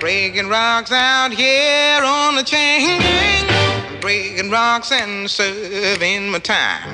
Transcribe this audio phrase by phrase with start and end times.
[0.00, 4.00] Breaking rocks out here on the chain gang.
[4.00, 6.90] Breaking rocks and serving my time.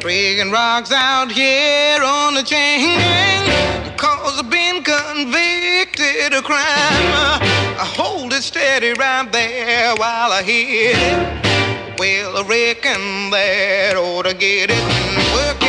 [0.00, 3.96] Breaking rocks out here on the chain gang.
[3.96, 6.60] Cause I've been convicted of crime.
[6.60, 11.98] I hold it steady right there while I hit it.
[11.98, 15.63] Well, I reckon that ought to get it working.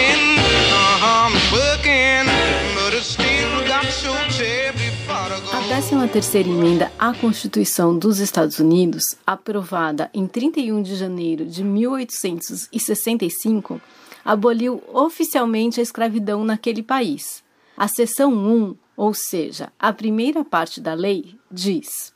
[5.85, 13.79] 13ª emenda à Constituição dos Estados Unidos, aprovada em 31 de janeiro de 1865,
[14.23, 17.43] aboliu oficialmente a escravidão naquele país.
[17.77, 22.11] A seção 1, ou seja, a primeira parte da lei, diz: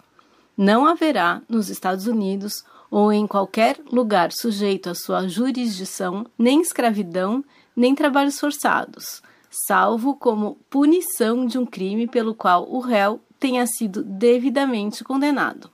[0.57, 7.45] Não haverá nos Estados Unidos ou em qualquer lugar sujeito à sua jurisdição nem escravidão
[7.75, 9.21] nem trabalhos forçados,
[9.67, 15.69] salvo como punição de um crime pelo qual o réu tenha sido devidamente condenado.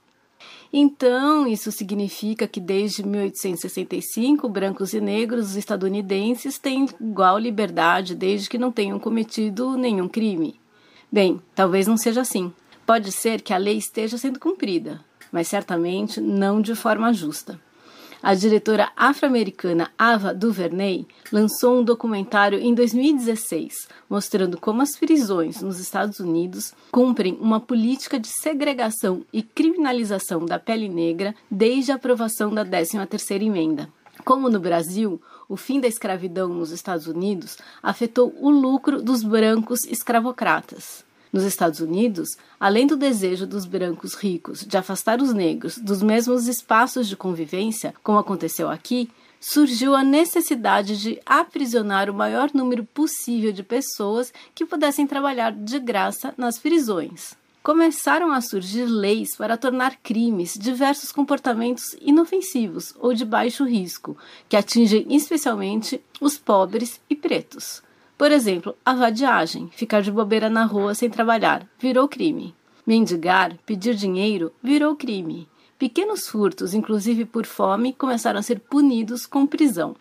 [0.72, 8.58] Então, isso significa que desde 1865, brancos e negros estadunidenses têm igual liberdade desde que
[8.58, 10.60] não tenham cometido nenhum crime.
[11.12, 12.52] Bem, talvez não seja assim.
[12.86, 15.00] Pode ser que a lei esteja sendo cumprida,
[15.32, 17.60] mas certamente não de forma justa.
[18.26, 25.80] A diretora afro-americana Ava DuVernay lançou um documentário em 2016 mostrando como as prisões nos
[25.80, 32.52] Estados Unidos cumprem uma política de segregação e criminalização da pele negra desde a aprovação
[32.52, 33.90] da 13ª emenda.
[34.24, 39.84] Como no Brasil, o fim da escravidão nos Estados Unidos afetou o lucro dos brancos
[39.84, 41.05] escravocratas.
[41.36, 46.48] Nos Estados Unidos, além do desejo dos brancos ricos de afastar os negros dos mesmos
[46.48, 53.52] espaços de convivência, como aconteceu aqui, surgiu a necessidade de aprisionar o maior número possível
[53.52, 57.36] de pessoas que pudessem trabalhar de graça nas prisões.
[57.62, 64.18] Começaram a surgir leis para tornar crimes diversos comportamentos inofensivos ou de baixo risco,
[64.48, 67.84] que atingem especialmente os pobres e pretos.
[68.18, 72.56] Por exemplo, a vadiagem, ficar de bobeira na rua sem trabalhar, virou crime.
[72.88, 75.50] Mendigar, pedir dinheiro, virou crime.
[75.78, 79.96] Pequenos furtos, inclusive por fome, começaram a ser punidos com prisão.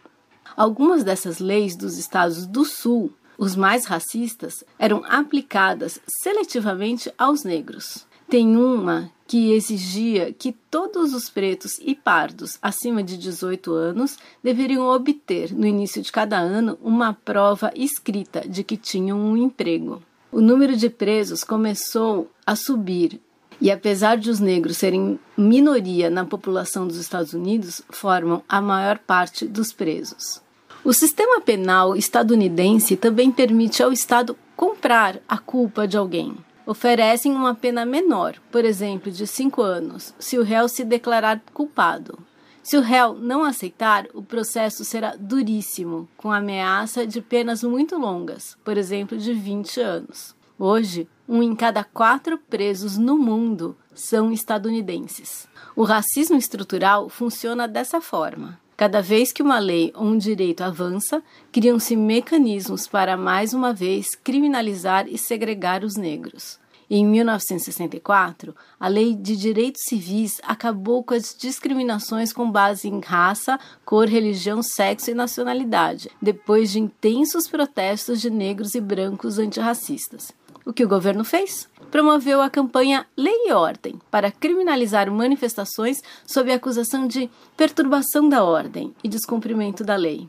[0.57, 8.07] Algumas dessas leis dos estados do Sul, os mais racistas, eram aplicadas seletivamente aos negros.
[8.29, 14.87] Tem uma que exigia que todos os pretos e pardos acima de 18 anos deveriam
[14.87, 20.03] obter, no início de cada ano, uma prova escrita de que tinham um emprego.
[20.31, 23.21] O número de presos começou a subir
[23.61, 28.99] e, apesar de os negros serem minoria na população dos Estados Unidos, formam a maior
[28.99, 30.43] parte dos presos.
[30.83, 36.37] O sistema penal estadunidense também permite ao Estado comprar a culpa de alguém
[36.67, 42.19] oferecem uma pena menor, por exemplo, de cinco anos, se o réu se declarar culpado.
[42.63, 48.57] Se o réu não aceitar, o processo será duríssimo, com ameaça de penas muito longas,
[48.65, 50.35] por exemplo, de 20 anos.
[50.59, 55.47] Hoje, um em cada quatro presos no mundo são estadunidenses.
[55.77, 58.59] O racismo estrutural funciona dessa forma.
[58.77, 64.17] Cada vez que uma lei ou um direito avança, criam-se mecanismos para, mais uma vez,
[64.17, 66.59] criminalizar e segregar os negros.
[66.91, 73.59] Em 1964, a Lei de Direitos Civis acabou com as discriminações com base em raça,
[73.85, 80.33] cor, religião, sexo e nacionalidade, depois de intensos protestos de negros e brancos antirracistas.
[80.67, 81.69] O que o governo fez?
[81.94, 88.93] Promoveu a campanha Lei e Ordem para criminalizar manifestações sob acusação de perturbação da ordem
[89.05, 90.28] e descumprimento da lei.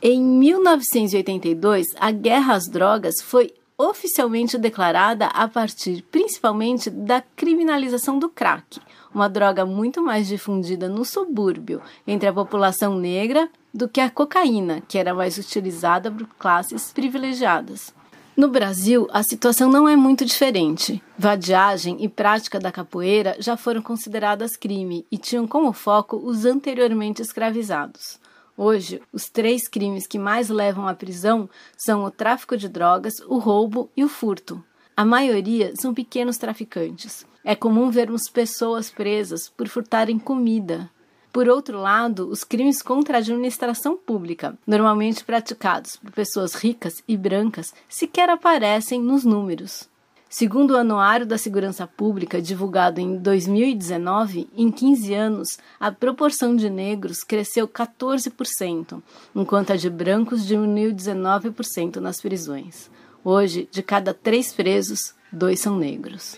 [0.00, 8.30] Em 1982, a guerra às drogas foi oficialmente declarada a partir principalmente da criminalização do
[8.30, 8.80] crack,
[9.14, 14.80] uma droga muito mais difundida no subúrbio entre a população negra do que a cocaína,
[14.88, 17.99] que era mais utilizada por classes privilegiadas.
[18.40, 21.02] No Brasil, a situação não é muito diferente.
[21.18, 27.20] Vadiagem e prática da capoeira já foram consideradas crime e tinham como foco os anteriormente
[27.20, 28.18] escravizados.
[28.56, 33.36] Hoje, os três crimes que mais levam à prisão são o tráfico de drogas, o
[33.36, 34.64] roubo e o furto.
[34.96, 37.26] A maioria são pequenos traficantes.
[37.44, 40.88] É comum vermos pessoas presas por furtarem comida,
[41.32, 47.16] por outro lado, os crimes contra a administração pública, normalmente praticados por pessoas ricas e
[47.16, 49.88] brancas, sequer aparecem nos números.
[50.28, 55.48] Segundo o Anuário da Segurança Pública, divulgado em 2019, em 15 anos,
[55.78, 59.02] a proporção de negros cresceu 14%,
[59.34, 62.88] enquanto a de brancos diminuiu 19% nas prisões.
[63.24, 66.36] Hoje, de cada três presos, dois são negros.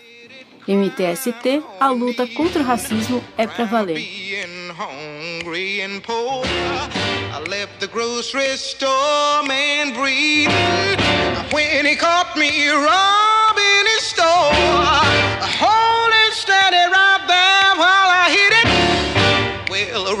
[0.67, 3.97] MTST, a luta contra o racismo é para valer.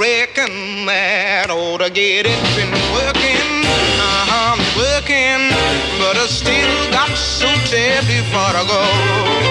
[0.03, 2.39] Reckon that ought to get it.
[2.57, 3.63] Been working,
[4.01, 5.47] uh-huh, working,
[5.97, 9.42] but I still got so terribly far to go.